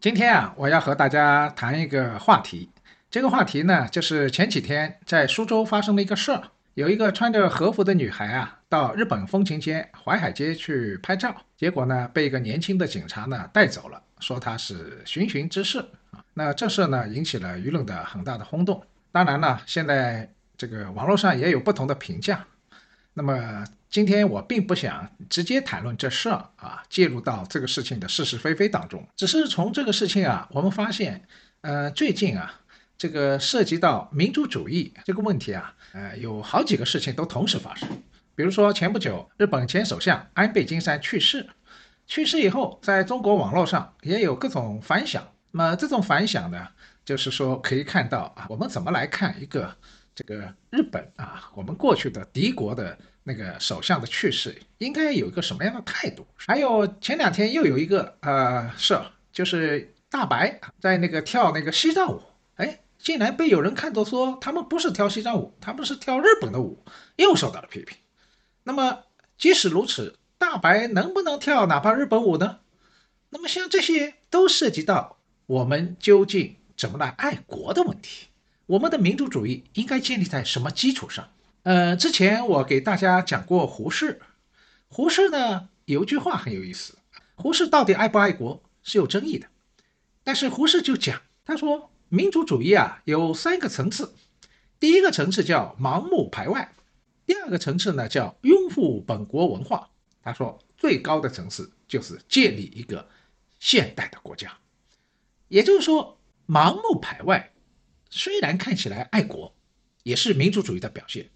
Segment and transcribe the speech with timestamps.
[0.00, 2.70] 今天啊，我要和大家谈一个话题。
[3.10, 6.42] 这个话题呢，就是前几天在苏州发生的一个事儿。
[6.72, 15.80] 有一个穿着和服的女孩啊，到日本风情街淮海街去拍照，结果呢，被一个年轻的警察呢带走了，说她是寻衅滋事
[16.12, 16.24] 啊。
[16.32, 18.82] 那这事呢，引起了舆论的很大的轰动。
[19.12, 22.46] 当然了，现在这个网络上也有不同的评价。
[23.20, 31.22] 那么今天我并不想直接谈论这事儿啊，介入到这个事情的是是非非当中，只是从这个事情啊，我们发现，
[31.60, 32.62] 呃，最近啊，
[32.96, 37.86] 这个涉及到民族主义这个问题啊，呃，有好几个事情都同时发生。
[38.34, 41.46] 比如说前不久，日本前首相安倍晋三去世，
[42.06, 45.22] 去世以后，在中国网络上也有各种反响。
[45.50, 46.66] 那么这种反响呢，
[47.04, 49.76] 就是说可以看到啊，我们怎么来看一个。
[50.12, 56.26] 这个日本啊，我们过去的敌国的那个首相的去世，应该有一个什么样的态度？
[56.36, 62.22] 还有前两天又有一个呃事儿，就是大白在那个跳那个西藏舞，
[62.56, 66.82] 哎，竟然被有人看作说他们不是跳西藏舞，他们是跳日本的舞，
[67.16, 67.96] 又受到了批评。
[68.62, 69.04] 那么
[69.36, 72.60] 即使如此，大白能不能跳哪怕日本舞呢？
[73.28, 78.26] 那么像这些都涉及到我们究竟怎么来爱国的问题。
[78.66, 81.28] 我们的民族主义应该建立在什么基础上？
[81.62, 84.20] 呃，之前我给大家讲过胡适，
[84.88, 86.96] 胡适呢有一句话很有意思，
[87.34, 89.46] 胡适到底爱不爱国是有争议的，
[90.24, 94.14] 但是胡适就讲，他说民族主义啊有三个层次，
[94.78, 96.74] 第一个层次叫盲目排外，
[97.26, 99.90] 第二个层次呢叫拥护本国文化，
[100.22, 103.06] 他说最高的层次就是建立一个
[103.58, 104.56] 现代的国家，
[105.48, 107.52] 也就是说盲目排外。
[108.08, 109.54] 虽然看起来爱国，
[110.02, 111.28] 也是民族主义的表现，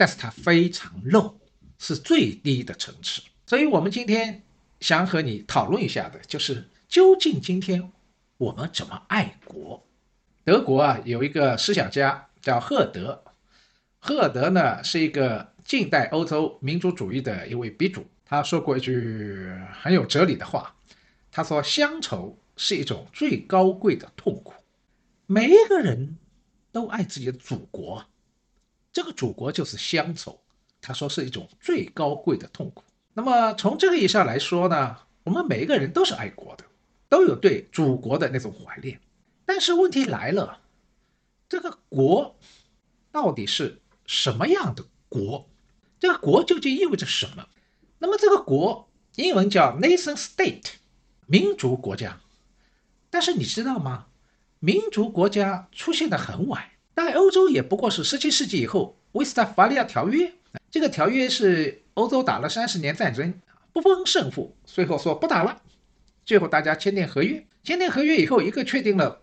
[0.00, 1.34] 但是它非常 low，
[1.78, 3.20] 是最低的层次。
[3.46, 4.42] 所以，我们今天
[4.80, 7.92] 想和你讨论一下的，就是究竟今天
[8.38, 9.86] 我们怎么爱国？
[10.42, 13.22] 德国啊，有一个思想家叫赫德，
[13.98, 18.06] 赫德呢是一个近代欧洲民族主义的一位鼻祖。
[18.24, 20.74] 他说过一句很有哲理的话，
[21.30, 24.54] 他说：“乡愁是一种最高贵的痛苦。”
[25.28, 26.16] 每一个人
[26.72, 28.02] 都爱自己的祖国，
[28.92, 30.40] 这个祖国就是乡愁。
[30.80, 32.82] 他说是一种最高贵的痛苦。
[33.12, 36.64] 那么从这个意义上来说呢，我们每一个人都是爱国的，
[37.08, 38.98] 都有对祖国的那种怀念。
[39.44, 40.60] 但是问题来了，
[41.48, 42.36] 这个国
[43.12, 45.46] 到底是什么样的国？
[45.98, 47.46] 这个国究竟意味着什么？
[47.98, 50.72] 那么这个国英文叫 nation state，
[51.26, 52.18] 民族国家。
[53.10, 54.06] 但是你知道吗？
[54.60, 56.64] 民族国家出现的很晚，
[57.04, 60.32] 在欧洲也不过是十七世纪以后，威斯特伐利亚条约。
[60.70, 63.34] 这个条约是欧洲打了三十年战争，
[63.72, 65.60] 不分胜负，最后说不打了。
[66.24, 69.22] 最后大家签订合约，签订合约以后，一个确定了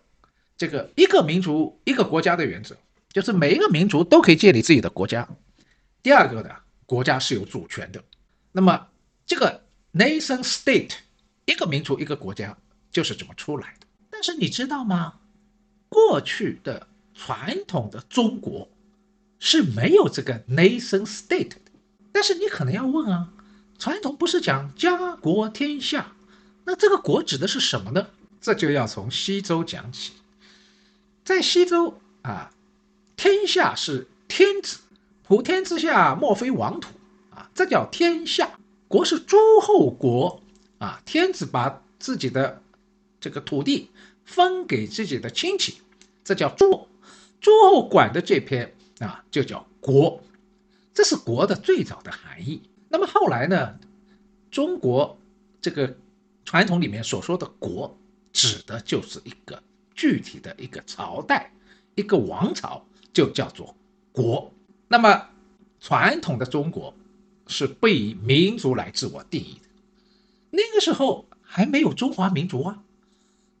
[0.56, 2.76] 这个一个民族一个国家的原则，
[3.10, 5.26] 就是每一个民族都可以建立自己的国家。
[6.02, 6.50] 第二个呢，
[6.84, 8.02] 国家是有主权的。
[8.52, 8.88] 那么
[9.24, 9.62] 这个
[9.94, 10.92] nation state，
[11.46, 12.54] 一个民族一个国家
[12.90, 13.86] 就是怎么出来的？
[14.10, 15.14] 但是你知道吗？
[15.88, 16.86] 过去的
[17.18, 18.68] 传统的中国
[19.40, 21.56] 是没有这个 nation state 的，
[22.12, 23.32] 但是你可能要问啊，
[23.76, 26.12] 传统不是讲家国天下，
[26.64, 28.06] 那这个国指的是什么呢？
[28.40, 30.12] 这就要从西周讲起，
[31.24, 32.52] 在西周啊，
[33.16, 34.78] 天下是天子，
[35.24, 36.90] 普天之下莫非王土
[37.30, 38.48] 啊，这叫天下。
[38.86, 40.40] 国是诸侯国
[40.78, 42.62] 啊，天子把自己的
[43.20, 43.90] 这个土地
[44.24, 45.82] 分给自己的亲戚，
[46.22, 46.86] 这叫诸
[47.40, 50.22] 诸侯管的这篇啊，就叫国。
[50.92, 52.62] 这是国的最早的含义。
[52.88, 53.78] 那么后来呢，
[54.50, 55.16] 中国
[55.60, 55.96] 这个
[56.44, 57.96] 传统里面所说的国，
[58.32, 59.62] 指的就是一个
[59.94, 61.52] 具体的一个朝代、
[61.94, 63.76] 一个王朝，就叫做
[64.10, 64.52] 国。
[64.88, 65.28] 那么
[65.78, 66.92] 传统的中国
[67.46, 69.68] 是不以民族来自我定义的。
[70.50, 72.82] 那个时候还没有中华民族啊，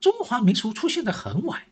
[0.00, 1.62] 中华民族出现的很晚，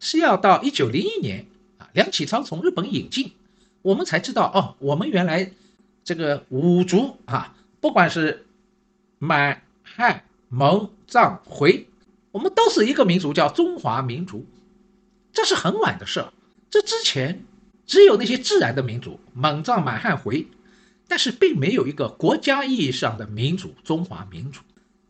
[0.00, 1.46] 是要到一九零一年
[1.78, 3.32] 啊，梁启超从日本引进。
[3.82, 5.52] 我们才知道哦，我们原来
[6.02, 8.44] 这个五族啊，不管是
[9.18, 11.86] 满汉蒙藏回，
[12.32, 14.44] 我们都是一个民族，叫中华民族。
[15.32, 16.32] 这是很晚的事儿。
[16.68, 17.44] 这之前
[17.86, 20.46] 只有那些自然的民族，蒙藏满汉回，
[21.08, 24.60] 但是并没有一个国家意义上的民族——中华民族。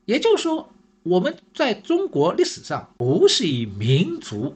[0.04, 0.72] 也就是说，
[1.02, 4.54] 我们在中国历史上不是以民族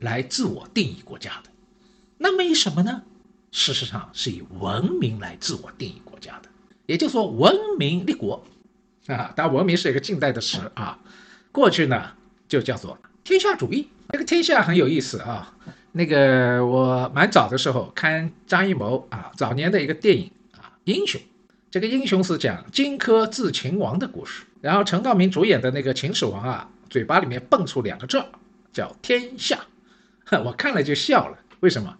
[0.00, 1.50] 来自我定义国家的。
[2.16, 3.02] 那么以什么呢？
[3.50, 6.48] 事实上是以文明来自我定义国家的，
[6.86, 8.44] 也就是说文明立国
[9.06, 9.32] 啊。
[9.34, 10.98] 当然，文明是一个近代的词啊。
[11.50, 12.12] 过去呢
[12.46, 13.88] 就叫做天下主义。
[14.10, 15.54] 这个天下很有意思啊。
[15.92, 21.20] 那个我蛮早的时候看张艺谋啊早年的一个电影啊英雄。
[21.70, 24.44] 这个英雄是讲荆轲刺秦王的故事。
[24.60, 28.22] 然后陈道明主演的那个秦始皇啊，嘴巴里面蹦出两个字
[28.72, 29.58] 叫天下。
[30.44, 31.38] 我看了就笑了。
[31.60, 31.96] 为什么？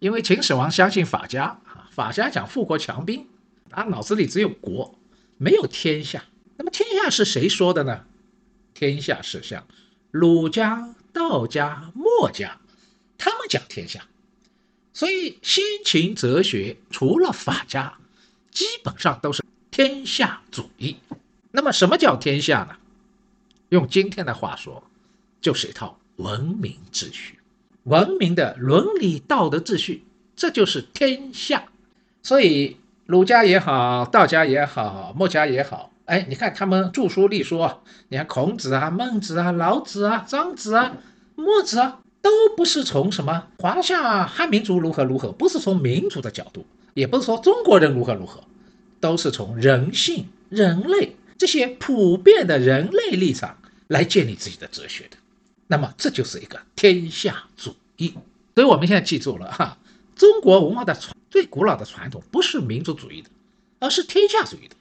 [0.00, 3.26] 因为秦始皇相信法家啊，法家讲富国强兵，
[3.70, 4.98] 他脑子里只有国，
[5.38, 6.24] 没有天下。
[6.56, 8.04] 那么天下是谁说的呢？
[8.74, 9.66] 天下是像
[10.10, 12.60] 儒家、道家、墨家，
[13.16, 14.06] 他们讲天下。
[14.92, 17.98] 所以先秦哲学除了法家，
[18.50, 20.96] 基本上都是天下主义。
[21.50, 22.76] 那么什么叫天下呢？
[23.70, 24.82] 用今天的话说，
[25.40, 27.38] 就是一套文明秩序。
[27.84, 30.04] 文明的伦理道德秩序，
[30.36, 31.64] 这就是天下。
[32.22, 32.76] 所以
[33.06, 40.96] 儒家也好，道家也好，墨家也好，哎，你看他们著书立说，你看孔子啊、孟子啊、老子啊、张子啊、
[41.34, 46.64] 墨子啊，都不是从什么华夏汉民族如何如何，不是从民族的角度，
[46.94, 48.42] 也不是说中国人如何如何，
[49.00, 53.58] 都是从人性、人类这些普遍的人类立场
[53.88, 55.18] 来建立自己的哲学的。
[55.66, 58.12] 那么这就是一个天下主义，
[58.54, 59.78] 所以我们现在记住了 哈，
[60.14, 63.30] 中国文化的传最古老的传统不是民族主义的，
[63.80, 64.76] 而是天下主义的。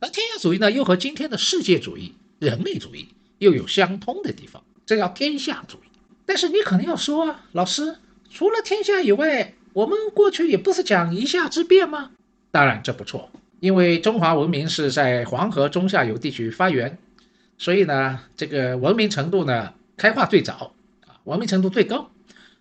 [0.00, 3.08] 而天下主义呢，又和今天的世界主义、人类主义
[3.38, 5.88] 又有相通的地方，这叫天下主义。
[6.24, 7.96] 但是你可能要说啊，老师，
[8.30, 12.12] 除了天下以外，我们过去也不是讲一下之变吗？
[12.50, 13.30] 当然这不错，
[13.60, 16.96] 因为中华文明是在黄河中下游地区发源，
[17.58, 19.74] 所以呢，这个文明程度呢。
[19.96, 20.74] 开化最早
[21.06, 22.10] 啊，文明程度最高，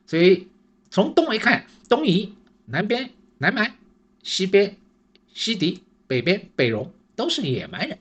[0.06, 0.48] 所以
[0.90, 2.34] 从东一看，东夷、
[2.66, 3.76] 南边南蛮、
[4.24, 4.78] 西边
[5.34, 7.98] 西狄、北边北戎都是野蛮人，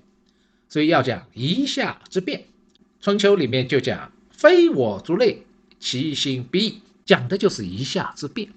[0.68, 2.44] 所以要讲夷夏之变。
[3.00, 5.42] 春秋里面就讲非我族类，
[5.78, 8.52] 其心必异，讲的就是夷夏之变，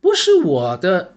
[0.00, 1.14] 不是我的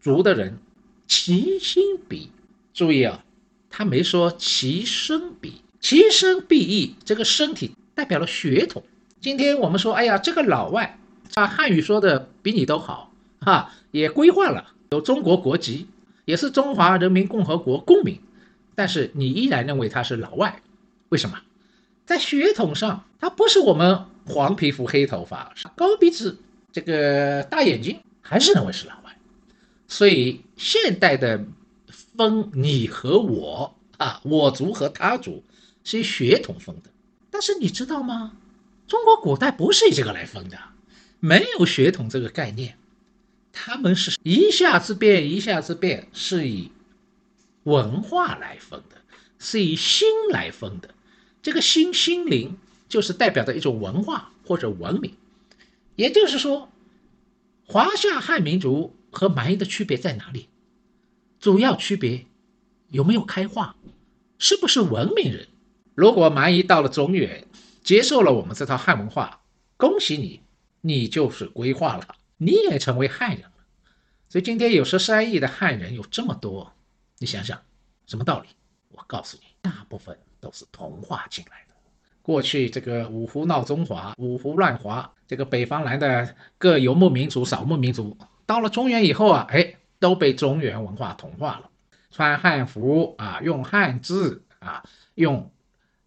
[0.00, 0.58] 族的人，
[1.06, 2.30] 其心必。
[2.74, 3.24] 注意啊，
[3.70, 7.74] 他没说其身必，其身必异，这个身体。
[8.02, 8.82] 代表了血统。
[9.20, 10.98] 今天我们说，哎呀，这个老外
[11.34, 15.86] 啊，汉语说的比你都好，哈，也规划了，有中国国籍，
[16.24, 18.18] 也是中华人民共和国公民，
[18.74, 20.60] 但是你依然认为他是老外，
[21.10, 21.38] 为什么？
[22.04, 26.36] 在血统上，他不是我们黄皮肤黑头发，高鼻子，
[26.72, 29.16] 这个大眼睛，还是认为是老外。
[29.86, 31.44] 所以现代的
[32.16, 35.44] 分你和我啊，我族和他族，
[35.84, 36.90] 是以血统分的。
[37.32, 38.36] 但是你知道吗？
[38.86, 40.58] 中国古代不是以这个来分的，
[41.18, 42.76] 没有血统这个概念，
[43.52, 46.70] 他们是一下之变，一下之变是以
[47.62, 48.96] 文化来分的，
[49.38, 50.90] 是以心来分的。
[51.40, 55.16] 这个心心灵就是代表的一种文化或者文明。
[55.96, 56.70] 也就是说，
[57.64, 60.48] 华夏汉民族和蛮夷的区别在哪里？
[61.40, 62.26] 主要区别
[62.90, 63.74] 有没有开化？
[64.38, 65.48] 是不是文明人？
[65.94, 67.46] 如果蛮夷到了中原，
[67.82, 69.40] 接受了我们这套汉文化，
[69.76, 70.40] 恭喜你，
[70.80, 72.06] 你就是归化了，
[72.38, 73.50] 你也成为汉人了。
[74.28, 76.72] 所以今天有十三亿的汉人有这么多，
[77.18, 77.60] 你想想
[78.06, 78.48] 什么道理？
[78.90, 81.74] 我告诉你，大部分都是同化进来的。
[82.22, 91.68] 过去这个五胡闹中华，五胡乱华，这个北方来的各游牧民族、少数民族，到了中原以后啊，哎，都被中原文化同化了，
[92.10, 94.84] 穿汉服啊，用汉字啊，
[95.14, 95.50] 用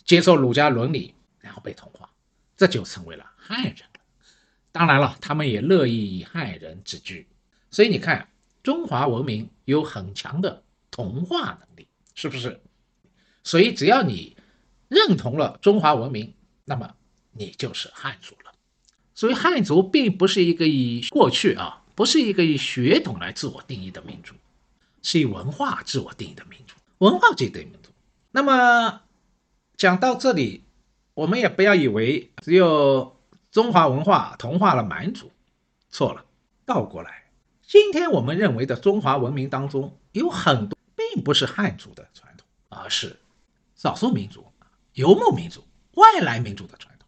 [0.06, 2.10] 接受儒家伦理，然后被同化，
[2.56, 4.00] 这就成为了汉人了。
[4.72, 7.28] 当然了，他们也乐意以汉人自居，
[7.72, 8.30] 所以你看，
[8.62, 12.62] 中华文明有很强的同化能力，是不是？
[13.44, 14.38] 所以只要你
[14.88, 16.34] 认同了中华文明，
[16.66, 16.96] 那么
[17.32, 18.52] 你就是汉族了。
[19.14, 24.36] 所以汉族并不是一个以过去啊，不是一个以血统来自我定义的民族，
[25.02, 27.92] 是以文化自我定义的民族，文化自己的民族。
[28.32, 29.02] 那么
[29.78, 30.64] 讲到这里，
[31.14, 33.18] 我们也不要以为只有
[33.52, 35.32] 中华文化同化了蛮族，
[35.90, 36.24] 错了，
[36.66, 37.26] 倒过来，
[37.62, 43.18] 今天我们认为的中华文明当中有很多并不是汉族的传统，而是
[43.76, 44.46] 少数民族、
[44.94, 45.64] 游牧民族、
[45.96, 47.08] 外来民族的传统。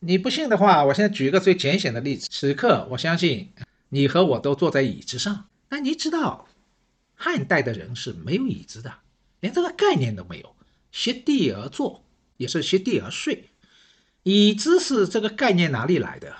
[0.00, 2.28] 你不信的话，我现在举一个最浅显的例子。
[2.30, 3.50] 此刻，我相信
[3.88, 5.46] 你和我都坐在椅子上。
[5.70, 6.46] 但你知道，
[7.14, 8.92] 汉代的人是没有椅子的，
[9.40, 10.53] 连这个概念都没有。
[10.94, 12.04] 席地而坐
[12.36, 13.50] 也是席地而睡。
[14.22, 16.32] 椅子是这个概念哪里来的？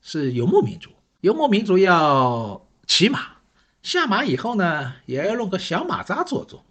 [0.00, 0.88] 是游牧民族。
[1.20, 3.36] 游牧民族要骑马，
[3.82, 6.64] 下马以后呢，也要弄个小马扎坐坐。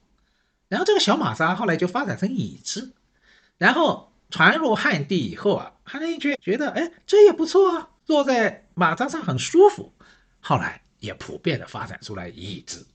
[0.68, 2.94] 然后这个小马扎后来就发展成椅子，
[3.60, 4.12] 然后。
[4.30, 9.94] 传入汉地以后啊，汉人觉觉得，哎，这也不错啊，坐在马扎上很舒服。
[10.42, 12.86] 后来也普遍的发展出来椅子，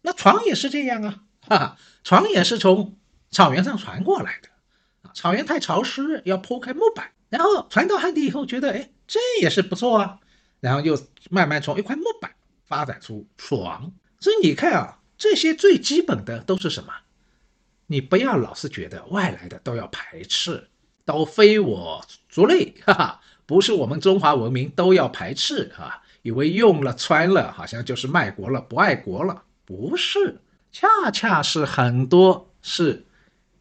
[0.00, 2.96] 那床也是这样啊，哈哈，床也是从
[3.34, 4.48] 草原上传过来的
[5.02, 5.10] 啊。
[5.12, 10.20] 草原太潮湿，要铺开木板，然后传到汉地以后，觉得，哎，这也是不错啊，
[10.60, 10.98] 然后又
[11.28, 12.30] 慢慢从一块木板
[12.64, 13.92] 发展出床。
[14.20, 16.92] 所以你看啊，这些最基本的都是什么？
[17.86, 20.68] 你不要老是觉得外来的都要排斥，
[21.04, 26.00] 都非我族类，哈哈，不是我们中华文明都要排斥啊？
[26.22, 29.42] 以为用了穿了好像就是卖国了，不爱国了？
[29.66, 30.40] 不是，
[30.72, 33.04] 恰恰是很多是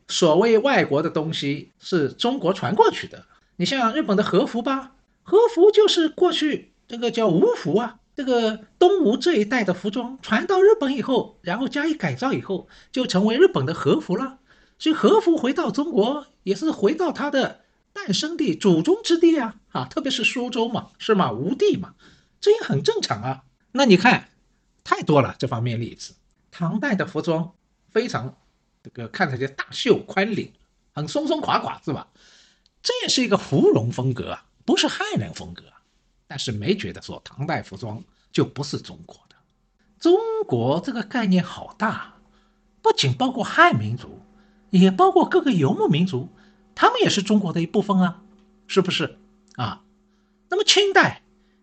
[0.08, 3.26] 所谓外国的东西是中国传过去的。
[3.56, 4.92] 你像日本的和服吧，
[5.24, 8.00] 和服就是过去这个叫吴服啊。
[8.16, 14.38] 这个东吴这一代的服装传到日本以后，然后加以改造以后，就成为日本的和服了。
[14.78, 19.56] 所以和服回到中国，也是回到它的诞生地、祖宗之地啊！
[19.72, 21.32] 啊，特别是苏州嘛，是吗？
[21.32, 21.94] 吴地嘛，
[22.40, 23.44] 这也很正常啊。
[23.72, 24.30] 那你看，
[24.84, 26.14] 太多了这方面例子。
[26.52, 27.54] 唐代的服装
[27.92, 28.36] 非常
[28.84, 30.52] 这个看起来大袖宽领，
[30.94, 32.08] 很松松垮垮，是吧？
[32.84, 35.64] 这也是一个芙蓉风格啊，不是汉人风格。
[36.28, 39.36] 但是没觉得说唐代服装就不是中国的，
[40.00, 42.16] 中国这个概念好大，
[42.82, 44.20] 不仅包括汉民族，
[44.72, 46.30] 也包括各个游牧民族，
[46.74, 48.22] 他们也是中国的一部分啊，
[48.68, 49.18] 是不是
[49.58, 49.84] 啊？
[50.50, 51.22] 那么清代，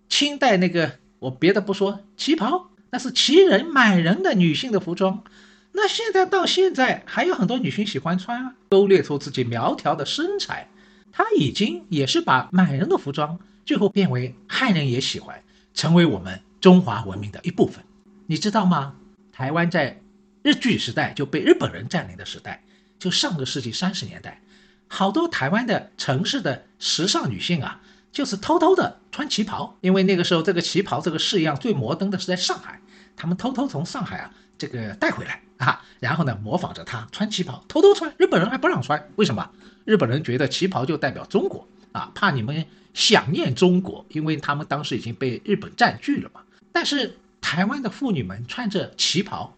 [0.09, 5.25] 清代那个我别的不说，旗袍那是旗人满人的女性的服装，
[5.73, 10.69] 那现在到现在还有很多女性喜欢穿啊，勾勒出自己苗条的身材，
[11.13, 13.39] 她已经也是把满人的服装。
[13.65, 15.41] 最后变为汉人也喜欢，
[15.75, 17.85] 成为我们中华文明的一部分。
[18.27, 18.97] 你知道吗？
[19.33, 20.01] 台湾在
[20.43, 22.63] 日据时代就被日本人占领的时代，
[22.99, 24.41] 就上个世纪三十年代，
[24.89, 32.81] 好多台湾的城市的时尚女性啊，就是偷偷的穿旗袍，因为那个时候这个旗袍这个式样最摩登的是在上海，
[33.17, 39.51] 他们偷偷从上海啊这个带回来啊，然后呢模仿着他穿旗袍，偷偷穿，日本人还不让穿，为什么？
[39.85, 42.65] 日本人觉得旗袍就代表中国啊，怕你们。
[42.93, 46.41] 想念中国，因为他们当时已经被日本占据了嘛。
[46.73, 49.57] 但是台湾的妇女们穿着旗袍，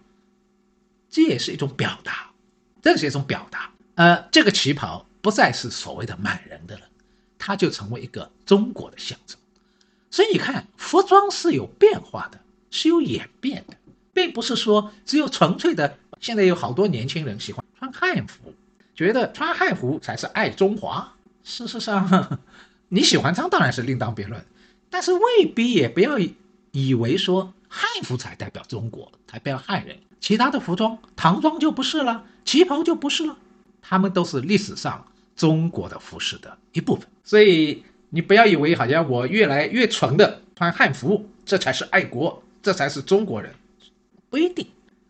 [1.09, 2.31] 这也是一种表达，
[2.83, 3.71] 这是一种表达。
[3.95, 6.83] 呃，这个旗袍不再是所谓的满人的了，
[7.39, 9.39] 它就成为一个中国的象征。
[10.11, 12.39] 所以你看，服装是有变化的，
[12.71, 13.75] 是有演变的，
[14.13, 15.97] 并不是说只有纯粹的。
[16.21, 18.55] 现在有好多年轻人喜欢穿汉服，
[18.95, 21.13] 觉得穿汉服才是爱中华。
[21.43, 22.39] 事实上。
[22.95, 24.45] 你喜欢穿当然是另当别论，
[24.91, 26.19] 但是未必也不要
[26.73, 33.35] 以为说汉服才代表中国，才代表汉人，其他的服装唐装就不是了，旗袍就不是了，
[33.81, 37.09] 他们都是历史上中国的服饰的一部分。
[37.25, 43.51] 所以你不要以为好像我越来越纯的穿汉服，这才是爱国，这才是中国人，
[44.33, 44.67] 不一定。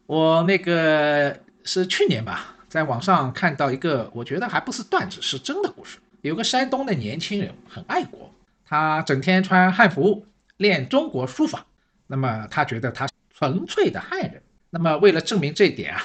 [0.07, 5.99] 我那个是去年吧，在网上看到一个，我觉得还不是段子，是真的故事。
[6.23, 8.29] 有个山东的年轻人很爱国，
[8.64, 10.26] 他整天穿汉服
[10.57, 11.64] 练中国书法。
[12.09, 14.43] 那么他觉得他纯粹的汉人。
[14.71, 16.02] 那么为了证明这一点啊，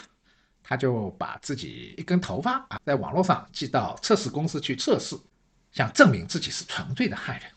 [0.61, 5.17] 他就把自己一根头发啊，在网络上寄到测试公司去测试，
[5.71, 7.49] 想证明自己是纯粹的汉人。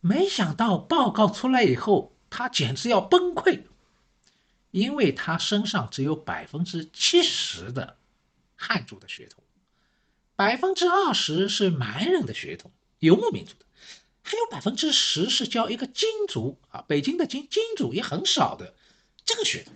[0.00, 3.62] 没想到报告出来以后，他简直要崩溃，
[4.70, 7.96] 因为他身上只有百分之七十的
[8.56, 9.42] 汉族的血统，
[10.36, 13.66] 百分之二十是蛮人的血统，游牧民族的，
[14.22, 18.74] 还有百分之十是叫一个金族啊，北京的金金族也很少的
[19.24, 19.74] 这个血统。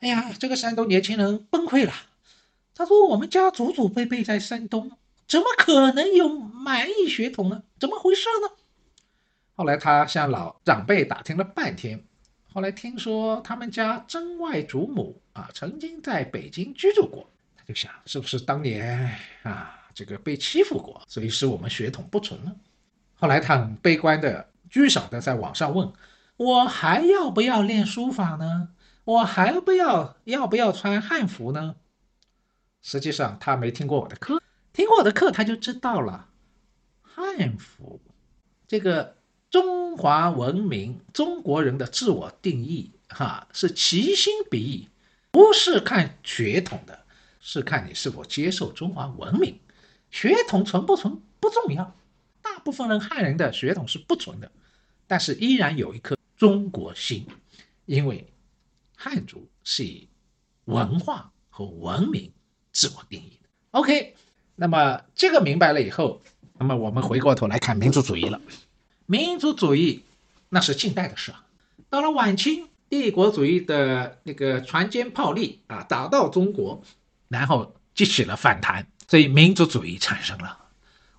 [0.00, 1.92] 哎呀，这个山东年轻人崩溃了，
[2.74, 4.92] 他说：“我们家祖祖辈辈在山东，
[5.26, 7.62] 怎么可能有蛮夷血统呢？
[7.80, 8.54] 怎么回事呢？”
[9.56, 12.05] 后来他向老长辈打听了半天，
[12.56, 22.56] 后来听说他们家曾外祖母啊曾经在北京居住过，他就想是不是当年啊这个被欺负过，所以使我们血统不纯呢？
[23.14, 25.92] 后来他很悲观的、沮丧的在网上问
[26.38, 28.70] ：“我还要不要练书法呢？
[29.04, 31.76] 我还不要要不要穿汉服呢？”
[32.80, 36.30] 实际上他没听过我的课，听过我的课他就知道了，
[37.02, 38.00] 汉服
[38.66, 39.14] 这个。
[39.50, 44.88] 中华文明，中国人的自我定义，哈，是其心必异，
[45.30, 47.04] 不是看血统的，
[47.40, 49.58] 是看你是否接受中华文明。
[50.10, 51.94] 血统纯不纯不重要，
[52.42, 54.50] 大部分人汉人的血统是不纯的，
[55.06, 57.26] 但是依然有一颗中国心，
[57.86, 58.26] 因为
[58.96, 60.08] 汉族是以
[60.64, 62.32] 文化和文明
[62.72, 63.48] 自我定义的。
[63.70, 64.14] OK，
[64.54, 66.22] 那么这个明白了以后，
[66.58, 68.40] 那么我们回过头来看民族主义了。
[69.06, 70.02] 民族主义
[70.48, 71.32] 那是近代的事，
[71.88, 76.82] 到了晚清，帝国主义的那个船坚炮利啊，打到中国，
[77.28, 80.58] 然后激起了反弹，所以民族主义产生了。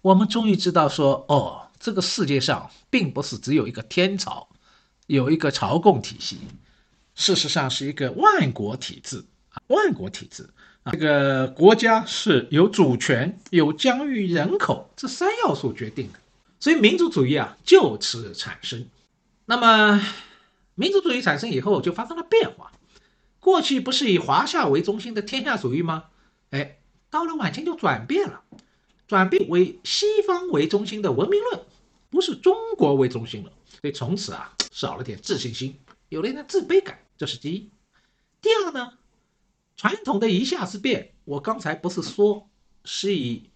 [0.01, 4.47] 我们终于知道说，哦，这个世界上并不是只有一个天朝，
[5.07, 6.39] 有一个朝贡体系，
[7.15, 10.49] 事实上是一个万国体制啊，万国体制，
[10.91, 16.19] 这个国家是有主权、有疆域、人口这三要素决定的。
[16.59, 18.89] 所以民族主义啊就此产生。
[19.45, 20.01] 那么，
[20.75, 22.71] 民族主义产生以后就发生了变化。
[23.39, 26.05] 过去不是以华夏为中心的天下主义吗？
[26.49, 26.79] 哎，
[27.09, 28.43] 到了晚清就转变了，
[29.07, 31.61] 转变为西方为中心的文明论，
[32.09, 33.51] 不是中国为中心了。
[33.79, 35.79] 所以从此啊少了点自信心，
[36.09, 37.69] 有了一点自卑感，这是第一。
[38.41, 38.93] 第二呢，
[39.77, 42.49] 传统的一夏之变，我刚才不是说
[42.83, 43.49] 是以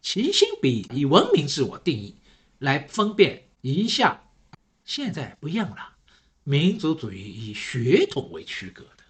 [0.00, 2.14] 其心比以文明自我定义。
[2.62, 4.22] 来分辨一下，
[4.84, 5.76] 现在不一样了。
[6.44, 9.02] 民族主义以血统为区隔的，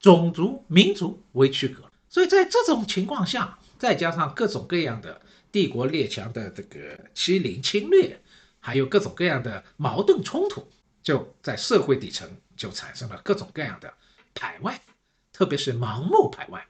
[0.00, 1.84] 种族、民族为区隔。
[2.08, 5.20] 所以在这种情况下，再加上各种各样的
[5.52, 8.20] 帝国列强的这个欺凌侵略，
[8.58, 10.66] 还有各种各样的矛盾冲突，
[11.00, 13.94] 就在社会底层就产生了各种各样的
[14.34, 14.80] 排外，
[15.32, 16.66] 特别是盲目排外。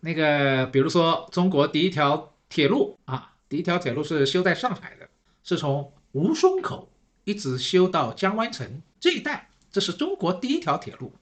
[0.00, 5.10] 那个，比如说中国第一条铁路啊，第一条铁路是修在上海的。
[5.44, 6.88] 是从吴淞口
[7.24, 11.12] 一直修到江湾城这一带，这是中国第一条铁路。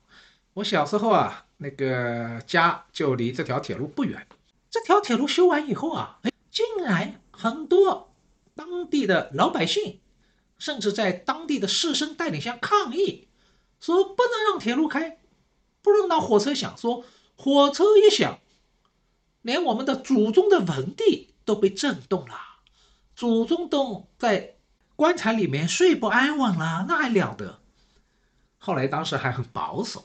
[0.54, 4.26] 我小时候啊，那个家就离这条铁路不远。
[4.70, 8.12] 这条铁路修完以后啊，哎，竟然很多
[8.54, 9.98] 当地的老百姓，
[10.58, 13.26] 甚至在当地的士绅带领下抗议，
[13.80, 15.18] 说不能让铁路开，
[15.82, 16.76] 不能让火车响。
[16.76, 17.04] 说
[17.37, 18.38] 火车一响，
[19.40, 22.35] 连我们的祖宗的坟地都被震动了。
[23.22, 24.56] 祖宗都在
[24.96, 27.61] 棺材里面睡不安稳了，那还了得？
[28.58, 30.04] 后来当时还很保守，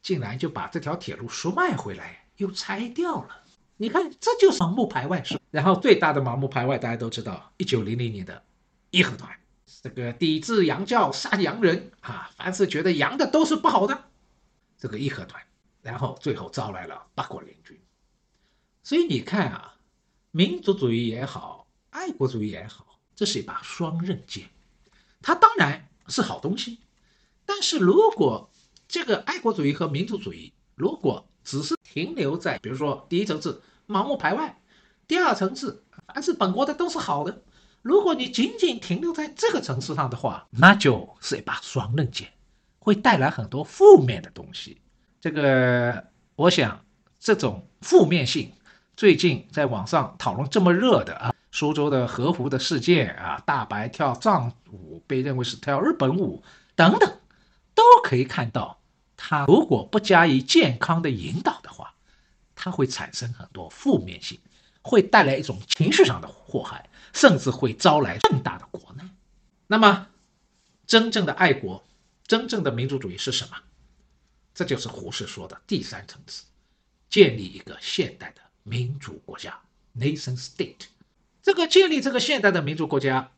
[0.00, 3.42] 竟然就把这条铁路赎卖回来，又拆掉了。
[3.78, 5.24] 你看，这就是盲目排外。
[5.50, 8.40] 然后最大的盲目排外，大家都知道，一九零零年的
[8.92, 9.28] 义和团，
[9.82, 14.04] 这个抵制洋教、杀洋人啊，凡是觉得洋的都是不好的，
[14.78, 15.42] 这个义和团，
[15.82, 17.76] 然后最后招来了八国联军。
[18.84, 19.74] 所以你看啊，
[20.30, 21.61] 民族主义也好。
[21.92, 24.48] 爱国主义也好，这是一把双刃剑，
[25.20, 26.78] 它当然是好东西，
[27.44, 28.50] 但是如果
[28.88, 34.58] 这个爱国主义和民族主义如果只是停留在，比如说第一层次盲目排外，
[35.06, 37.42] 第二层次凡是本国的都是好的，
[37.82, 42.32] 如果你仅仅停留在这个层次上的话，那就是一把双刃剑，
[42.78, 44.80] 会带来很多负面的东西。
[45.20, 46.04] 这个
[46.36, 46.82] 我想
[47.20, 48.50] 这种负面性，
[48.96, 51.31] 最近在网上讨论这么热的啊。
[51.62, 56.42] 苏州的和服的事件啊，大白跳藏舞被认为是跳日本舞
[56.74, 57.08] 等等，
[57.72, 58.80] 都可以看到，
[59.16, 61.94] 他如果不加以健康的引导的话，
[62.56, 64.40] 它会产生很多负面性，
[64.82, 69.08] 会带来一种情绪上的祸害，甚至会招来更大的国难。
[69.68, 70.08] 那么，
[70.84, 71.84] 真正的爱国，
[72.26, 73.56] 真正的民族主义是什么？
[74.52, 76.42] 这就是胡适说的第三层次，
[77.08, 79.56] 建立一个现代的民主国家
[79.96, 80.86] （nation state）。
[81.42, 83.32] 这个建立这个现代的民族国家，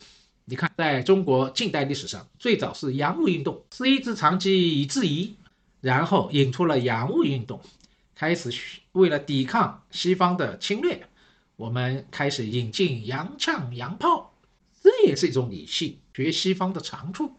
[0.44, 5.34] 你看，在中国近代历史上，最早是洋务运动，是一直长期以质疑，
[5.80, 7.62] 然后引出了洋务运动，
[8.14, 8.52] 开始
[8.92, 11.08] 为了抵抗西方的侵略，
[11.56, 14.34] 我们开始引进洋枪洋炮，
[14.82, 17.32] 这也是一种理性学西方的长处。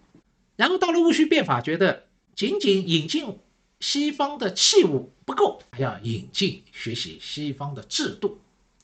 [0.56, 3.38] 然后到了戊戌变法，觉得仅仅引进
[3.80, 8.39] 西方的器物不够，还要引进学习西方的制度，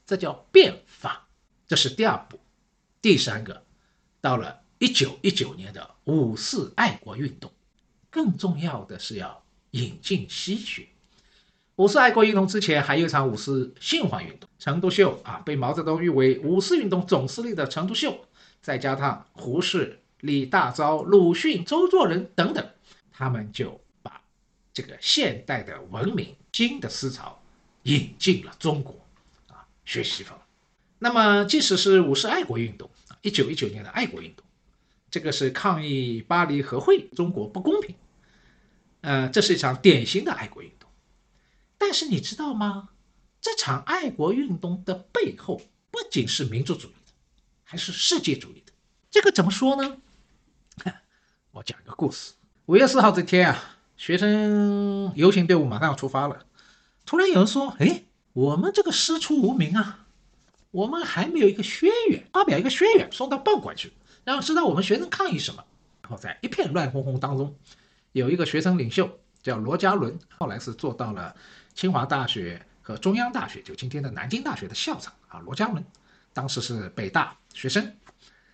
[0.05, 1.27] 这叫变法，
[1.71, 2.37] 这是第二步。
[3.01, 3.63] 第三个。
[4.19, 7.49] 到了一九一九年的五四爱国运动，
[8.09, 10.85] 更重要的是要引进西学。
[11.77, 18.19] 五四爱国运动之前还有一场五四新文化运动，陈独秀啊被毛泽东誉为五四运动总司令的陈独秀，
[18.61, 22.69] 再加上胡适、李大钊、鲁迅、周作人等等，
[23.13, 24.21] 他们就把
[24.73, 27.41] 这个现代的文明、新的思潮
[27.83, 28.93] 引进了中国
[29.47, 30.37] 啊，学西方。
[31.03, 32.87] 那么，即使是五四爱国运动。
[33.23, 34.45] 一九一九年的爱国运动，
[35.09, 37.95] 这个是抗议巴黎和会，中国不公平。
[39.01, 40.87] 呃，这是一场典型的爱国运动。
[41.79, 42.89] 但是你知道吗？
[43.41, 45.59] 这场爱国运动的背后
[45.89, 47.13] 不仅是民族主义的，
[47.63, 48.71] 还是世界主义的。
[49.09, 49.97] 这个怎么说呢？
[51.49, 52.33] 我讲一个故事。
[52.67, 56.45] 五月四号这天啊，学生游行队伍马上要出发了。
[57.07, 60.00] 突然有人说：“哎，我们这个师出无名啊。”
[60.71, 63.91] 我们还没有一个宣言，发表一个宣言送到报馆去，
[64.23, 65.63] 然后知道我们学生抗议什么。
[66.01, 67.55] 然后在一片乱哄哄当中，
[68.13, 69.09] 有一个学生领袖
[69.43, 71.35] 叫罗家伦，后来是做到了
[71.73, 75.39] 清华大学和中央大学，就今天的南京大学的校长啊。
[75.39, 75.83] 罗家伦
[76.33, 77.93] 当时是北大学生，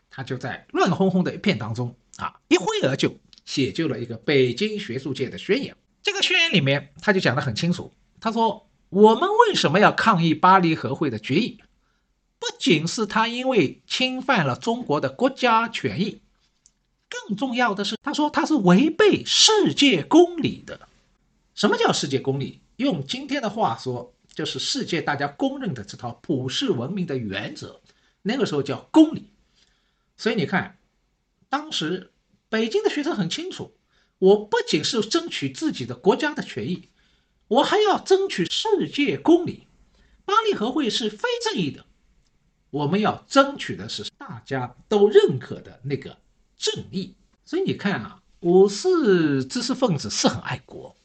[0.10, 5.75] 他就在乱哄哄的一片当中啊，一挥而就写就了一个北京学术界的宣言。
[6.01, 11.60] 这个宣言里面他就讲得很清楚，他说我们为什么要抗议巴黎和会的决议？
[12.47, 16.21] 不仅是他因为侵犯了中国的国家权益，
[17.10, 20.88] 更重要的是，他说他是违背世界公理的。
[21.55, 22.62] 什么叫世界公理？
[22.77, 27.81] 用今天的话说，就是世界大家公认的这套普世文明的原则。
[28.21, 29.27] 那个时候叫公理。
[30.15, 30.77] 所以你看，
[31.49, 32.12] 当时
[32.47, 33.73] 北京的学生很清楚，
[34.19, 36.88] 我不仅是争取自己的国家的权益，
[37.49, 39.67] 我还要争取世界公理。
[40.23, 41.86] 巴黎和会是非正义的。
[42.69, 46.17] 我们要争取的是大家都认可的那个
[46.58, 47.13] 正义，
[47.45, 50.95] 所以你看啊，五四知识分子是很爱国，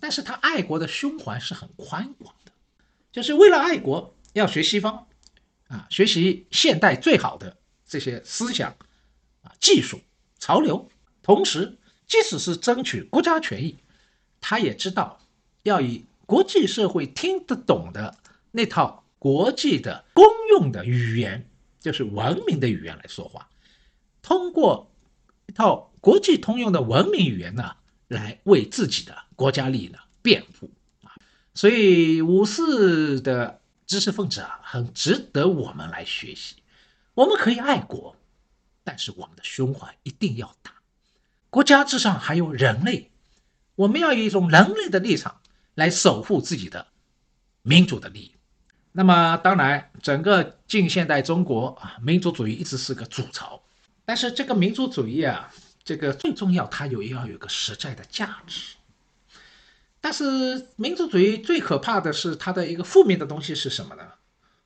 [0.00, 2.50] 但是他爱国的胸怀是很宽广的，
[3.12, 5.06] 就是为了爱国要学西方，
[5.68, 8.74] 啊，学习现代最好的这些思想，
[9.42, 10.00] 啊，技术
[10.40, 10.90] 潮流，
[11.22, 13.78] 同时即使是争取国家权益，
[14.40, 15.20] 他也知道
[15.62, 18.18] 要以国际社会听得懂的
[18.50, 19.04] 那套。
[19.20, 21.46] 国际的公用的语言
[21.78, 23.50] 就是文明的语言来说话，
[24.22, 24.90] 通过
[25.46, 27.76] 一套国际通用的文明语言呢，
[28.08, 30.70] 来为自己的国家利益呢辩护
[31.02, 31.12] 啊。
[31.54, 36.56] 所以五四的知识分子啊，很值得我们来学习。
[37.12, 38.16] 我们可以爱国，
[38.82, 40.72] 但是我们的胸怀一定要大。
[41.50, 43.10] 国家之上还有人类，
[43.74, 45.42] 我们要以一种人类的立场
[45.74, 46.86] 来守护自己的
[47.60, 48.32] 民主的利益。
[48.92, 53.62] 那么当然，整个近现代中国啊，民族主义一直是个主潮。
[54.04, 55.48] 但是这个民族主义啊，
[55.84, 58.74] 这个最重要，它有要有个实在的价值。
[60.00, 64.02] 但是民族主义最可怕的是它的一个负面的东西是什么呢？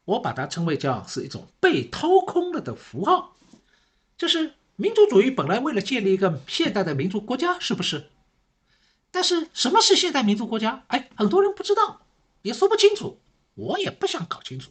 [0.06, 3.36] 我把它称为叫是一种被掏空了的符号。
[4.16, 8.08] 就是民族主义本来为了建立一个现代的民族国家，是不是？
[9.10, 10.84] 但是什么是现代民族国家？
[10.86, 12.00] 哎，很多人不知道，
[12.42, 13.18] 也说不清楚。
[13.54, 14.70] 我也不想搞清楚，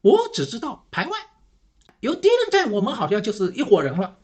[0.00, 1.18] 我只知道排外，
[2.00, 4.16] 有敌人在，我们好像就是一伙人了。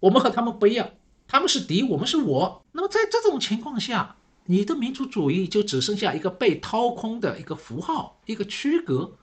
[0.00, 0.90] 我们和他们不一样，
[1.28, 2.64] 他们是敌，我们是我。
[2.72, 9.16] 那么在这种情况下，你的民族主义就只剩下一个被掏空的一个符号，一个区隔。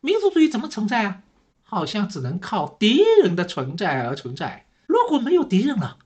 [0.00, 1.22] 民族主义怎么存在啊？
[1.62, 4.66] 好像只能靠敌人的存在而存在。
[4.88, 5.98] 如果没有敌人了，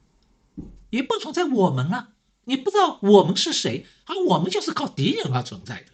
[0.91, 2.11] 也不存在我们了。
[2.45, 5.87] 你不知道我们是谁，而我们就是靠敌人而存在的。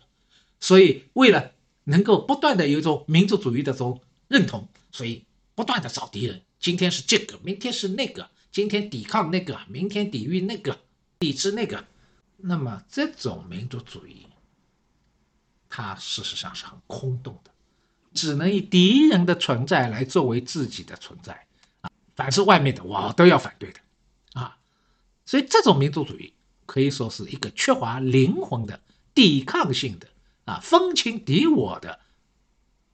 [0.58, 1.52] 所以为了
[1.90, 5.24] 能够不断的有一种民族主义的这种认同，所以
[5.56, 6.40] 不断的找敌人。
[6.60, 10.78] 今天是这个，明天是那个，今天抵抗那个，明天抵御那个，
[11.18, 11.84] 抵制那个。
[12.36, 14.26] 那么这种民族主义，
[15.68, 17.50] 它事实上是很空洞的，
[18.14, 21.46] 只能以敌人的存在来作为自己的存在
[21.80, 21.90] 啊。
[22.14, 23.80] 凡是外面的，我都要反对的
[24.34, 24.56] 啊。
[25.26, 26.32] 所以这种民族主义
[26.66, 28.80] 可以说是一个缺乏灵魂的
[29.12, 30.06] 抵抗性的。
[30.50, 32.00] 啊，分清敌我的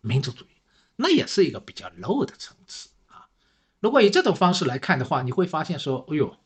[0.02, 0.48] 民族主义，
[0.96, 3.26] 那也是一个比较 low 的层次啊。
[3.80, 6.36] 如果以这种方式来看的话，你会发现说，哎呦，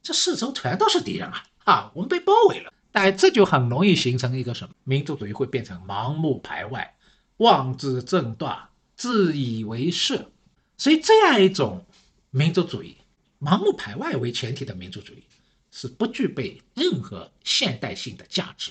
[0.00, 1.42] 这四周全都是敌人啊！
[1.64, 2.72] 啊，我们被包围了。
[2.92, 4.74] 但这就很容易形成一个什么？
[4.84, 6.94] 民族主义会变成盲目排外、
[7.38, 10.28] 妄自正断、自以为是。
[10.76, 11.84] 所以这样一种
[12.30, 12.96] 民族主义，
[13.40, 15.24] 盲目排外为前提的民族主义，
[15.72, 18.70] 是不具备任何现代性的价值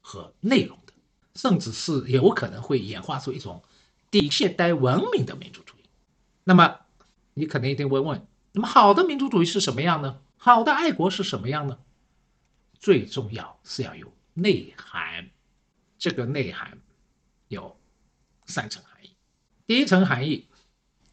[0.00, 0.92] 和内容的，
[1.34, 3.62] 甚至是有可能会演化出一种
[4.10, 5.84] 底现代文明的民族主义。
[6.44, 6.80] 那么，
[7.34, 10.20] 你可能一定会问：那么好的民族主义是什么样呢？
[10.36, 11.78] 好的爱国是什么样呢？
[12.78, 15.30] 最重要是要有内涵，
[15.98, 16.78] 这个内涵
[17.48, 17.76] 有
[18.44, 19.16] 三层含义。
[19.66, 20.46] 第一层含义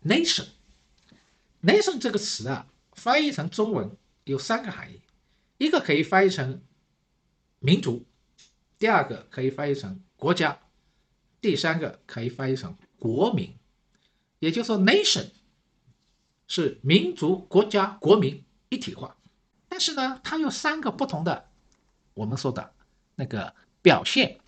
[0.04, 5.00] ，nation，nation 这个词啊，翻译成中文有三个含义，
[5.58, 6.62] 一个可以翻译成
[7.60, 8.06] 民族，
[8.78, 10.60] 第二个可以翻译成国家，
[11.42, 13.52] 第三个可以翻译成国民。
[14.38, 15.26] 也就是说，nation
[16.48, 19.18] 是民族、国家、国民一体化，
[19.68, 21.50] 但是呢，它有三个不同的。
[22.14, 22.72] 我们说的
[23.16, 24.40] 那个表现，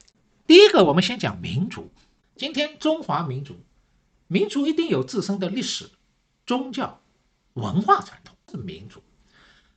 [0.46, 1.90] 第一个，我们先讲民族。
[2.36, 3.56] 今天中华民族，
[4.28, 5.90] 民族一定有自身的历史、
[6.46, 7.02] 宗教、
[7.54, 9.02] 文化传统，是民族。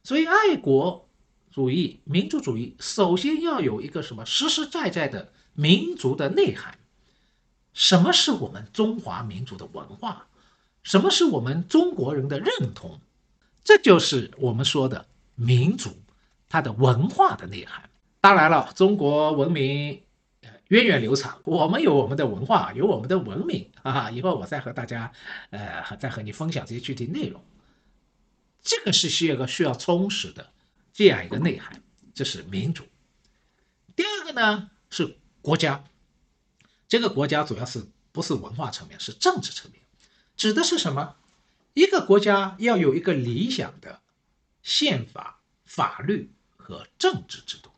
[0.02, 1.08] 所以，爱国
[1.50, 6.78] 主义、民族主义首先要有一个什么实实在在的民族的内涵。
[7.72, 10.28] 什么是我们中华民族的文化？
[10.82, 13.00] 什么是我们中国人的认同？
[13.64, 15.90] 这就是我们说的民族。
[16.48, 17.90] 它的文化的内涵，
[18.20, 20.00] 当然了，中国文明
[20.68, 24.08] 源远流长，我们有我们的文化，有我们的文明啊。
[24.12, 25.12] 以后我再和大家，
[25.50, 27.44] 呃，再和你分享这些具体内容。
[28.62, 30.48] 这个是需要一个需要充实的
[30.92, 31.82] 这样一个内涵，
[32.14, 32.84] 这是民主。
[33.96, 35.84] 第二个呢是国家，
[36.88, 39.80] 这个国家主要是不是文化层面，是政治层面，
[40.36, 41.14] 指的是什么？
[41.72, 44.00] 一个国家要有一个理想的
[44.64, 46.32] 宪法、法律。
[46.58, 47.70] 和政治制度，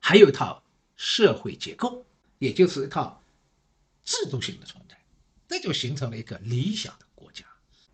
[0.00, 0.62] 还有一套
[0.96, 2.06] 社会结构，
[2.38, 3.22] 也就是一套
[4.02, 4.98] 制度性的存在，
[5.46, 7.44] 这就形成了一个理想的国家。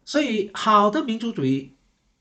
[0.04, 1.74] 所以，好的民族主义，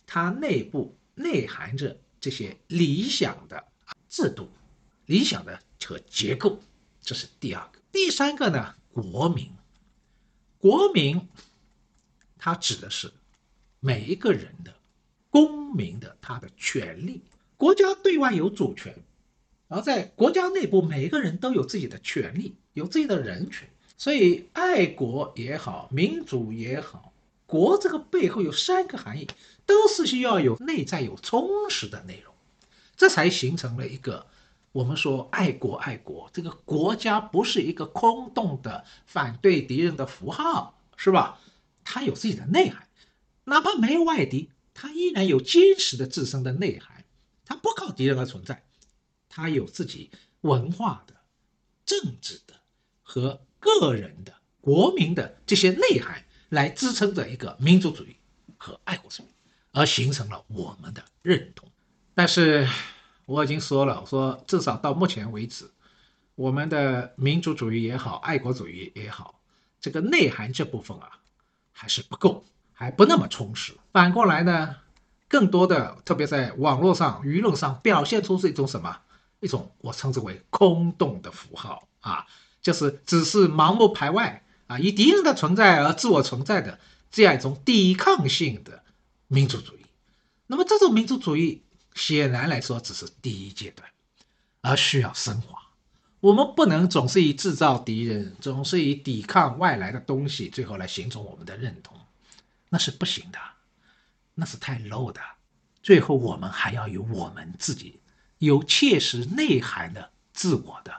[0.08, 3.64] 它内部内含着这些理想的
[4.10, 4.50] 制度、
[5.08, 6.60] 理想的和结构，
[7.02, 7.80] 这是第二个。
[7.92, 9.50] 第三个呢，国民，
[10.60, 11.28] 国民，
[12.38, 13.12] 它指的是
[13.80, 14.74] 每一个人的
[15.30, 17.22] 公民的他的权利。
[17.56, 18.96] 国家对外有主权，
[19.68, 23.68] 而在国家内部，每个人都有自己的权利，有自己的人权。
[23.98, 27.12] 所以，爱国也好，民主也好，
[27.48, 29.28] 国这个背后有三个含义，
[29.66, 32.32] 都是需要有内在有充实的内容，
[32.96, 34.28] 这才形成了一个
[34.72, 36.30] 我们说爱国爱国。
[36.34, 41.40] 这个国家不是一个空洞的反对敌人的符号，是吧？
[41.84, 42.88] 它有自己的内涵，
[43.46, 47.06] 哪怕没有外敌，它依然有坚实的自身的内涵。
[47.46, 48.66] 它不靠敌人而存在，
[49.30, 51.14] 它有自己文化的、
[51.86, 52.54] 政治的
[53.02, 58.18] 和个人的、国民的这些内涵来支撑着一个民族主义
[58.58, 59.28] 和爱国主义，
[59.72, 61.70] 而形成了我们的认同。
[62.14, 62.68] 但是
[63.28, 65.70] 我已经说了，我说至少到目前为止，
[66.36, 69.40] 我们的民族主义也好，爱国主义也好，
[69.82, 71.12] 这个内涵这部分啊
[71.74, 73.74] 还是不够，还不那么充实。
[73.92, 74.76] 反过来呢？
[75.28, 78.98] 更多的，特别在网络上、舆论上表现出是一种什么？
[79.42, 82.26] 一种我称之为空洞的符号啊，
[82.62, 86.80] 就是只是盲目排外啊，以敌人的存在而自我存在的
[87.12, 88.82] 这样一种抵抗性的
[89.28, 89.82] 民族主义。
[90.48, 91.62] 那么这种民族主义
[91.98, 93.90] 显然来说只是第一阶段，
[94.62, 95.60] 而需要升华。
[96.20, 101.98] 我们不能总是以制造敌人，总是以抵抗外来的东西，最后来形成我们的认同，
[102.70, 103.40] 那是不行的。
[104.40, 105.20] 那是太 low 的，
[105.82, 108.00] 最后我们还要有我们自己
[108.38, 110.94] 有切实内涵的自我的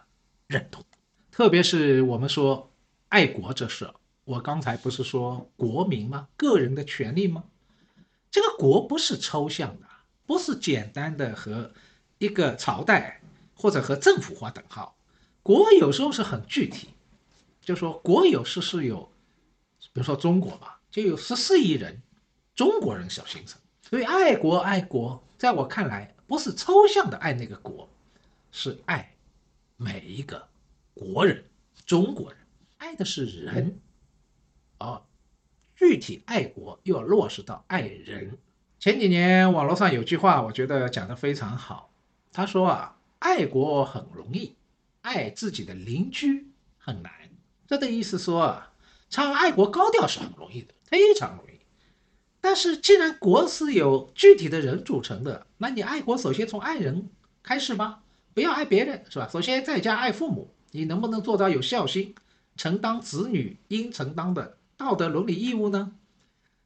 [0.48, 0.84] 认同，
[1.30, 2.72] 特别是我们说
[3.08, 3.88] 爱国这事，
[4.24, 6.26] 我刚才不是说国民吗？
[6.36, 7.44] 个人的权利吗？
[8.30, 9.87] 这个国不是抽象的，
[10.28, 11.72] 不是简单的和
[12.18, 13.18] 一个朝代
[13.54, 14.94] 或者和政府划等号，
[15.42, 16.90] 国有时候是很具体，
[17.62, 19.10] 就说国有时是有，
[19.80, 22.02] 比如说中国吧，就有十四亿人。
[22.54, 27.88] 中国人小形成，所以爱国爱国，在我看来不是抽象的爱那个国，
[28.50, 29.14] 是爱
[29.76, 30.46] 每一个
[30.92, 31.42] 国人，
[31.86, 32.38] 中国人，
[32.76, 33.80] 爱的是人，
[34.76, 35.00] 而
[35.74, 38.36] 具体爱国又要落实到爱人。
[38.80, 41.90] 前几年网络上有句话，我觉得讲的非常好，
[42.32, 44.54] 他说啊，爱国很容易，
[45.00, 46.46] 爱自己的邻居
[46.78, 47.12] 很难。
[47.66, 48.72] 这的意思说啊，
[49.10, 51.58] 唱爱国高调是很容易的，非常容易。
[52.40, 57.10] 但是既然国是由具体的人组成的，那你爱国首先从爱人
[57.42, 59.28] 开始吧，不要爱别人，是吧？
[59.28, 62.14] 首先在家爱父母，你能不能做到有孝心，
[62.56, 65.90] 承担子女应承担的道德伦理义务呢？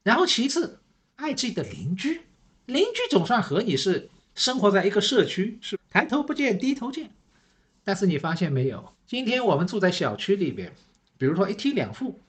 [0.03, 0.82] 然后其次，
[1.17, 2.23] 爱自己的邻居，
[2.67, 7.11] 邻居总算和你是生活在一个社区，是抬头不见低头见。
[7.85, 10.73] 但是你发现没有，今天我们住在小区里边，
[11.19, 12.21] 比如说一梯两户，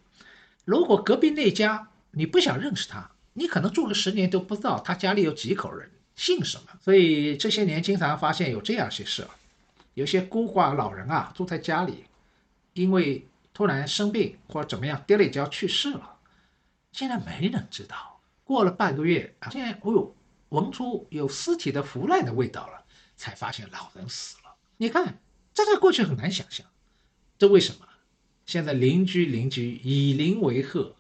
[0.66, 6.64] 如果隔壁那家你不想认识他，你可能住了十年都不知道他家里有几口人，姓什么。
[6.82, 9.28] 所以这些年经常发现有这样些事，
[9.94, 12.04] 有些孤寡老人啊住在家里，
[12.74, 16.18] 因为突然生病或者怎么样跌了一跤去世了。
[16.92, 18.13] 现在没人知道，
[18.44, 20.16] 过了半个月啊，现在哦呦，
[20.50, 24.56] 闻出有尸体的腐烂的味道了，才发现老人死了。
[24.78, 25.22] 你看，
[25.54, 26.66] 这在过去很难想象，
[27.38, 27.88] 这为什么？
[28.46, 30.96] 现在邻居邻居以邻为壑，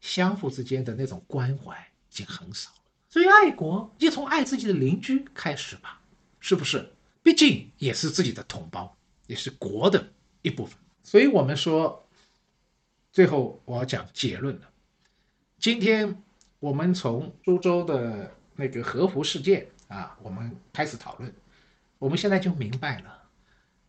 [0.00, 1.76] 相互之间的那种关怀
[2.08, 2.76] 已经很少了。
[3.08, 6.00] 所以爱国就从爱自己的邻居开始吧，
[6.38, 6.92] 是不是？
[7.22, 10.78] 毕竟也是自己的同胞，也是国的一部分。
[11.02, 12.08] 所以我们说，
[13.10, 14.70] 最后我要讲结论了。
[15.58, 16.22] 今天
[16.64, 21.30] 我们从苏州的那个和服事件啊，我们开始讨论，
[21.98, 23.22] 我们现在就明白了，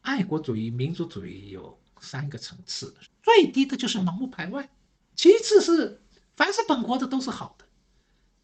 [0.01, 4.69] 爱国主义、民族主义有三个层次，最低的就是盲目排外，
[5.15, 6.01] 其次是
[6.35, 7.63] 凡是本国的都是好的，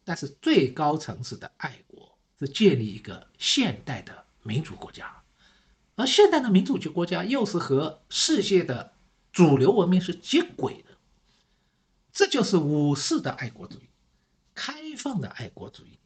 [0.06, 5.14] 但是最高层次的爱国是建立一个现代的民主国家，
[5.96, 8.94] 而现代的民主国家又是和世界的
[9.34, 10.92] 主流文明是接轨的。
[12.14, 13.90] 这就是武士的爱国主义，
[14.54, 15.98] 开放的爱国主义，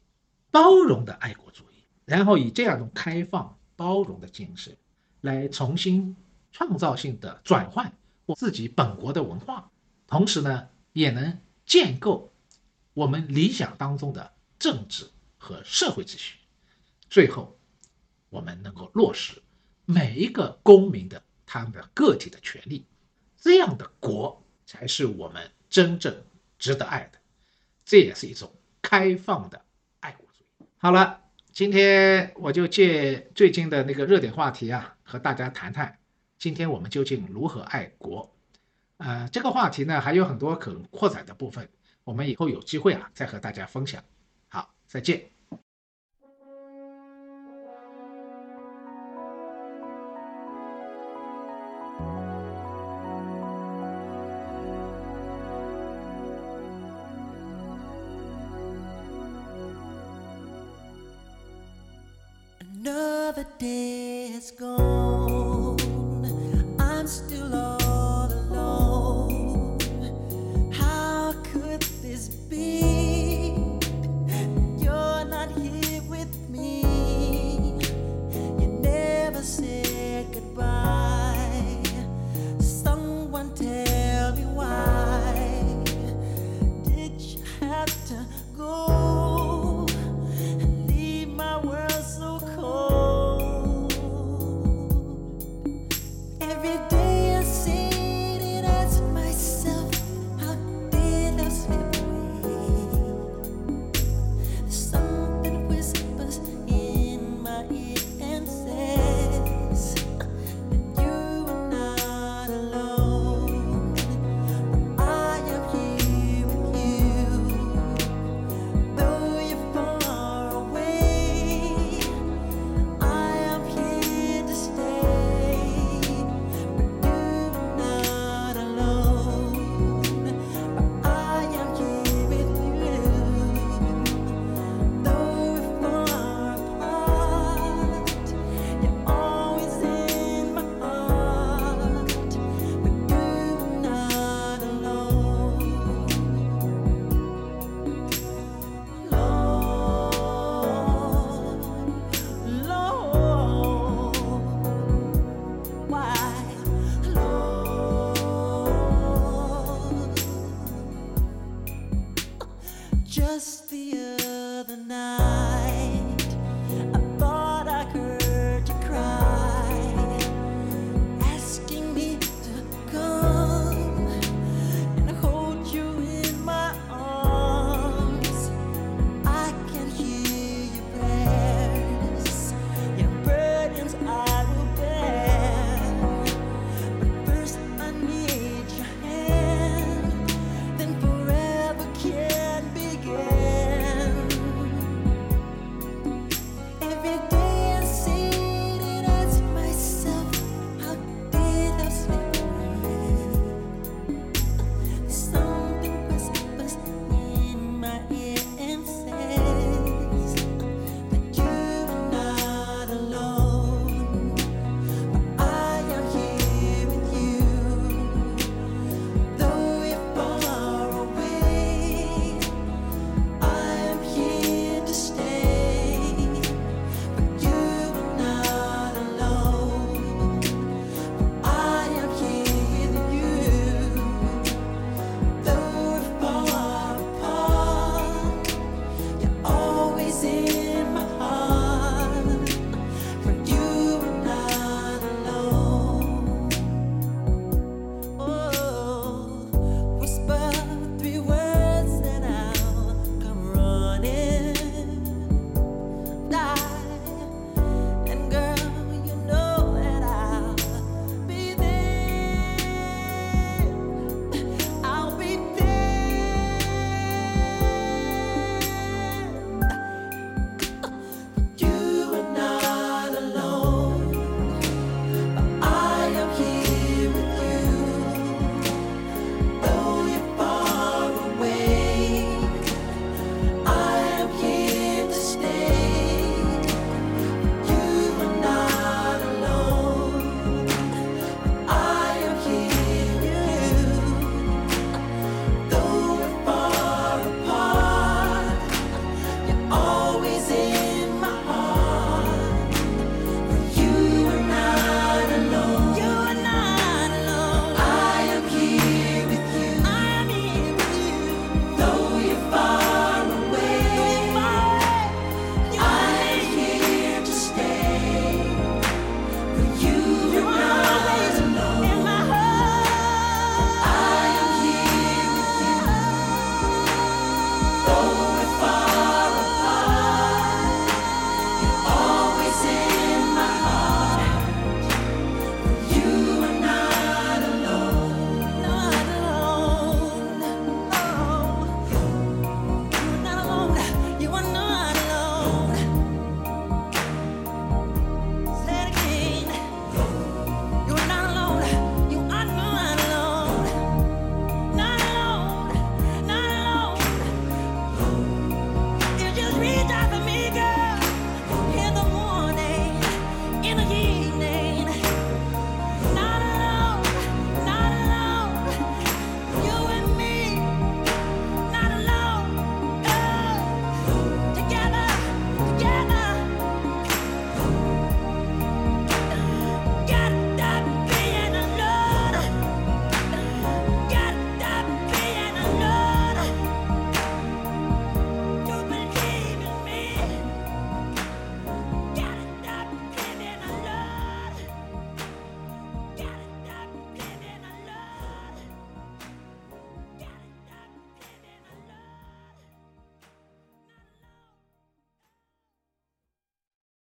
[0.50, 4.76] 包容的爱国主义，然后以这样一种开放包容的精神，
[5.20, 6.16] 来重新
[6.52, 7.92] 创造性的转换
[8.24, 9.70] 我自己本国的文化，
[10.06, 12.32] 同时呢，也能建构
[12.94, 16.38] 我们理想当中的政治和社会秩序，
[17.10, 17.58] 最后，
[18.30, 19.42] 我们能够落实
[19.84, 22.84] 每一个公民的他们的个体的权利，
[23.38, 25.50] 这样的国才是我们。
[25.68, 26.22] 真正
[26.58, 27.15] 值得爱的，
[27.86, 29.64] 这也是一种开放的
[30.00, 30.66] 爱国主义。
[30.76, 31.22] 好了，
[31.52, 35.96] 今天我就借最近的那个热点话题啊，和大家谈谈，
[36.36, 38.34] 今天我们究竟如何爱国？
[38.96, 41.68] 呃，这个话题呢还有很多可扩展的部分，
[42.02, 44.02] 我们以后有机会啊再和大家分享。
[44.48, 45.35] 好，再见。
[64.48, 64.85] it's gone.